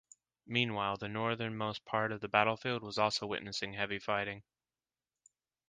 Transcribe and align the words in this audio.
Meanwhile, 0.47 0.97
the 0.97 1.07
northernmost 1.07 1.85
part 1.85 2.11
of 2.11 2.21
the 2.21 2.27
battlefield 2.27 2.81
was 2.81 2.97
also 2.97 3.27
witnessing 3.27 3.73
heavy 3.73 3.99
fighting. 3.99 4.41